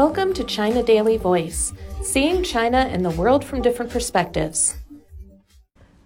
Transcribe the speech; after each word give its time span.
Welcome 0.00 0.32
to 0.32 0.44
China 0.44 0.82
Daily 0.82 1.18
Voice, 1.18 1.74
seeing 2.02 2.42
China 2.42 2.78
and 2.78 3.04
the 3.04 3.10
world 3.10 3.44
from 3.44 3.60
different 3.60 3.92
perspectives. 3.92 4.78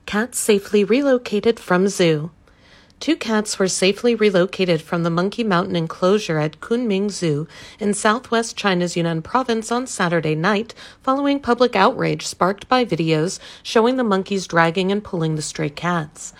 Cats 0.04 0.36
safely 0.36 0.82
relocated 0.82 1.60
from 1.60 1.86
zoo. 1.86 2.32
Two 2.98 3.14
cats 3.14 3.56
were 3.56 3.68
safely 3.68 4.16
relocated 4.16 4.82
from 4.82 5.04
the 5.04 5.10
Monkey 5.10 5.44
Mountain 5.44 5.76
enclosure 5.76 6.40
at 6.40 6.58
Kunming 6.58 7.08
Zoo 7.08 7.46
in 7.78 7.94
southwest 7.94 8.56
China's 8.56 8.96
Yunnan 8.96 9.22
province 9.22 9.70
on 9.70 9.86
Saturday 9.86 10.34
night 10.34 10.74
following 11.00 11.38
public 11.38 11.76
outrage 11.76 12.26
sparked 12.26 12.68
by 12.68 12.84
videos 12.84 13.38
showing 13.62 13.96
the 13.96 14.02
monkeys 14.02 14.48
dragging 14.48 14.90
and 14.90 15.04
pulling 15.04 15.36
the 15.36 15.40
stray 15.40 15.70
cats. 15.70 16.32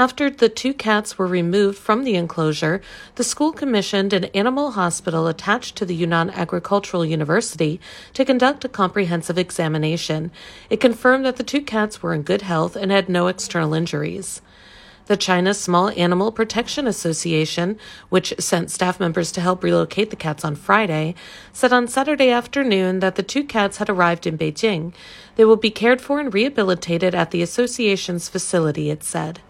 After 0.00 0.30
the 0.30 0.48
two 0.48 0.72
cats 0.72 1.18
were 1.18 1.26
removed 1.26 1.76
from 1.76 2.04
the 2.04 2.14
enclosure, 2.14 2.80
the 3.16 3.22
school 3.22 3.52
commissioned 3.52 4.14
an 4.14 4.24
animal 4.32 4.70
hospital 4.70 5.26
attached 5.26 5.76
to 5.76 5.84
the 5.84 5.94
Yunnan 5.94 6.30
Agricultural 6.30 7.04
University 7.04 7.78
to 8.14 8.24
conduct 8.24 8.64
a 8.64 8.68
comprehensive 8.70 9.36
examination. 9.36 10.30
It 10.70 10.80
confirmed 10.80 11.26
that 11.26 11.36
the 11.36 11.42
two 11.42 11.60
cats 11.60 12.02
were 12.02 12.14
in 12.14 12.22
good 12.22 12.40
health 12.40 12.76
and 12.76 12.90
had 12.90 13.10
no 13.10 13.26
external 13.26 13.74
injuries. 13.74 14.40
The 15.04 15.18
China 15.18 15.52
Small 15.52 15.90
Animal 15.90 16.32
Protection 16.32 16.86
Association, 16.86 17.78
which 18.08 18.32
sent 18.38 18.70
staff 18.70 18.98
members 19.00 19.30
to 19.32 19.42
help 19.42 19.62
relocate 19.62 20.08
the 20.08 20.16
cats 20.16 20.46
on 20.46 20.56
Friday, 20.56 21.14
said 21.52 21.74
on 21.74 21.86
Saturday 21.86 22.30
afternoon 22.30 23.00
that 23.00 23.16
the 23.16 23.22
two 23.22 23.44
cats 23.44 23.76
had 23.76 23.90
arrived 23.90 24.26
in 24.26 24.38
Beijing. 24.38 24.94
They 25.36 25.44
will 25.44 25.56
be 25.56 25.70
cared 25.70 26.00
for 26.00 26.18
and 26.18 26.32
rehabilitated 26.32 27.14
at 27.14 27.32
the 27.32 27.42
association's 27.42 28.30
facility, 28.30 28.88
it 28.88 29.04
said. 29.04 29.40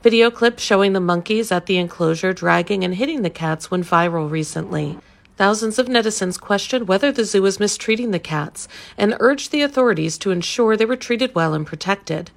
Video 0.00 0.30
clips 0.30 0.62
showing 0.62 0.92
the 0.92 1.00
monkeys 1.00 1.50
at 1.50 1.66
the 1.66 1.76
enclosure 1.76 2.32
dragging 2.32 2.84
and 2.84 2.94
hitting 2.94 3.22
the 3.22 3.30
cats 3.30 3.68
went 3.68 3.84
viral 3.84 4.30
recently. 4.30 4.96
Thousands 5.36 5.76
of 5.76 5.88
netizens 5.88 6.40
questioned 6.40 6.86
whether 6.86 7.10
the 7.10 7.24
zoo 7.24 7.42
was 7.42 7.58
mistreating 7.58 8.12
the 8.12 8.20
cats 8.20 8.68
and 8.96 9.16
urged 9.18 9.50
the 9.50 9.62
authorities 9.62 10.16
to 10.18 10.30
ensure 10.30 10.76
they 10.76 10.84
were 10.84 10.94
treated 10.94 11.34
well 11.34 11.52
and 11.52 11.66
protected. 11.66 12.30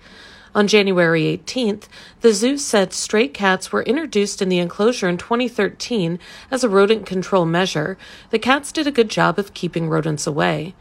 On 0.55 0.67
January 0.67 1.21
18th, 1.38 1.83
the 2.21 2.33
zoo 2.33 2.58
said 2.58 2.94
stray 2.94 3.27
cats 3.27 3.71
were 3.71 3.83
introduced 3.83 4.41
in 4.41 4.49
the 4.49 4.59
enclosure 4.59 5.08
in 5.08 5.17
2013 5.17 6.17
as 6.49 6.64
a 6.64 6.69
rodent 6.69 7.05
control 7.05 7.45
measure. 7.45 7.95
The 8.31 8.39
cats 8.39 8.71
did 8.71 8.88
a 8.88 8.91
good 8.91 9.09
job 9.09 9.38
of 9.38 9.53
keeping 9.53 9.88
rodents 9.88 10.25
away. 10.25 10.73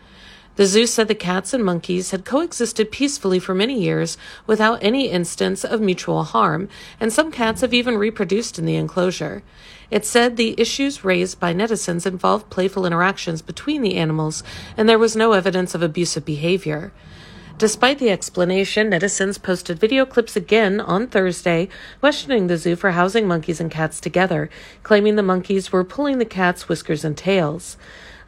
The 0.56 0.66
zoo 0.66 0.86
said 0.86 1.08
the 1.08 1.14
cats 1.14 1.54
and 1.54 1.64
monkeys 1.64 2.10
had 2.10 2.24
coexisted 2.24 2.90
peacefully 2.90 3.38
for 3.38 3.54
many 3.54 3.80
years 3.80 4.18
without 4.46 4.82
any 4.82 5.08
instance 5.08 5.64
of 5.64 5.80
mutual 5.80 6.24
harm, 6.24 6.68
and 6.98 7.12
some 7.12 7.30
cats 7.30 7.60
have 7.60 7.72
even 7.72 7.96
reproduced 7.96 8.58
in 8.58 8.66
the 8.66 8.76
enclosure. 8.76 9.42
It 9.90 10.04
said 10.04 10.36
the 10.36 10.54
issues 10.58 11.04
raised 11.04 11.40
by 11.40 11.54
netizens 11.54 12.04
involved 12.04 12.50
playful 12.50 12.84
interactions 12.84 13.42
between 13.42 13.82
the 13.82 13.96
animals, 13.96 14.42
and 14.76 14.88
there 14.88 14.98
was 14.98 15.16
no 15.16 15.32
evidence 15.32 15.74
of 15.74 15.82
abusive 15.82 16.24
behavior. 16.24 16.92
Despite 17.60 17.98
the 17.98 18.08
explanation, 18.08 18.90
netizens 18.90 19.40
posted 19.42 19.78
video 19.78 20.06
clips 20.06 20.34
again 20.34 20.80
on 20.80 21.06
Thursday 21.06 21.68
questioning 22.00 22.46
the 22.46 22.56
zoo 22.56 22.74
for 22.74 22.92
housing 22.92 23.28
monkeys 23.28 23.60
and 23.60 23.70
cats 23.70 24.00
together, 24.00 24.48
claiming 24.82 25.16
the 25.16 25.22
monkeys 25.22 25.70
were 25.70 25.84
pulling 25.84 26.16
the 26.16 26.24
cats' 26.24 26.70
whiskers 26.70 27.04
and 27.04 27.18
tails. 27.18 27.76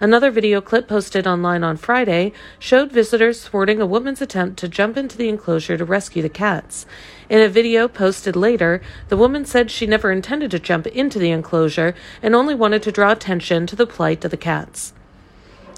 Another 0.00 0.30
video 0.30 0.60
clip 0.60 0.86
posted 0.86 1.26
online 1.26 1.64
on 1.64 1.78
Friday 1.78 2.34
showed 2.58 2.92
visitors 2.92 3.42
thwarting 3.42 3.80
a 3.80 3.86
woman's 3.86 4.20
attempt 4.20 4.58
to 4.58 4.68
jump 4.68 4.98
into 4.98 5.16
the 5.16 5.30
enclosure 5.30 5.78
to 5.78 5.84
rescue 5.86 6.20
the 6.20 6.28
cats. 6.28 6.84
In 7.30 7.40
a 7.40 7.48
video 7.48 7.88
posted 7.88 8.36
later, 8.36 8.82
the 9.08 9.16
woman 9.16 9.46
said 9.46 9.70
she 9.70 9.86
never 9.86 10.12
intended 10.12 10.50
to 10.50 10.58
jump 10.58 10.86
into 10.88 11.18
the 11.18 11.30
enclosure 11.30 11.94
and 12.22 12.34
only 12.34 12.54
wanted 12.54 12.82
to 12.82 12.92
draw 12.92 13.12
attention 13.12 13.66
to 13.68 13.76
the 13.76 13.86
plight 13.86 14.26
of 14.26 14.30
the 14.30 14.36
cats. 14.36 14.92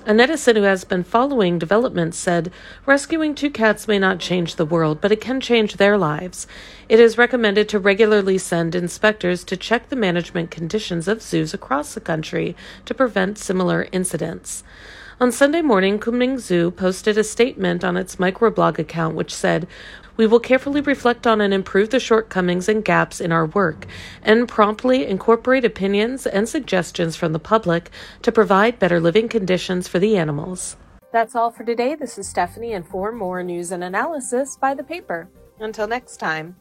A 0.07 0.13
netizen 0.13 0.57
who 0.57 0.65
has 0.65 0.85
been 0.85 1.03
following 1.03 1.59
developments 1.59 2.19
said, 2.19 2.53
Rescuing 2.85 3.35
two 3.35 3.49
cats 3.49 3.89
may 3.89 3.99
not 3.99 4.19
change 4.19 4.57
the 4.57 4.67
world, 4.67 5.01
but 5.01 5.11
it 5.11 5.21
can 5.23 5.41
change 5.41 5.79
their 5.79 5.97
lives. 5.97 6.47
It 6.91 7.01
is 7.01 7.17
recommended 7.17 7.71
to 7.71 7.79
regularly 7.79 8.37
send 8.37 8.75
inspectors 8.75 9.45
to 9.45 9.57
check 9.57 9.89
the 9.89 9.97
management 9.97 10.51
conditions 10.51 11.09
of 11.09 11.23
zoos 11.23 11.55
across 11.55 11.95
the 11.95 12.03
country 12.03 12.55
to 12.85 12.93
prevent 12.93 13.39
similar 13.39 13.89
incidents. 13.93 14.63
On 15.21 15.31
Sunday 15.31 15.63
morning, 15.63 16.01
Kunming 16.01 16.41
Zoo 16.41 16.73
posted 16.73 17.17
a 17.17 17.23
statement 17.23 17.85
on 17.85 17.97
its 17.97 18.17
microblog 18.17 18.81
account 18.81 19.15
which 19.15 19.33
said, 19.33 19.69
we 20.17 20.27
will 20.27 20.41
carefully 20.41 20.81
reflect 20.81 21.25
on 21.25 21.41
and 21.41 21.55
improve 21.55 21.91
the 21.91 22.01
shortcomings 22.01 22.69
and 22.69 22.85
gaps 22.85 23.21
in 23.21 23.31
our 23.31 23.47
work 23.47 23.87
and 24.23 24.49
promptly 24.49 25.07
incorporate 25.07 25.65
opinions 25.65 26.27
and 26.27 26.49
suggestions 26.49 27.15
from 27.15 27.33
the 27.33 27.39
public 27.39 27.91
to 28.23 28.33
provide 28.33 28.81
better 28.81 28.99
living 28.99 29.29
conditions 29.29 29.87
for 29.87 30.01
the 30.01 30.17
animals. 30.17 30.77
That's 31.13 31.37
all 31.37 31.53
for 31.53 31.63
today. 31.63 31.95
This 31.95 32.19
is 32.19 32.29
Stephanie, 32.29 32.73
and 32.73 32.87
for 32.87 33.13
more 33.13 33.45
news 33.45 33.71
and 33.71 33.85
analysis, 33.85 34.57
buy 34.57 34.75
the 34.75 34.83
paper. 34.83 35.29
Until 35.61 35.87
next 35.87 36.17
time. 36.17 36.57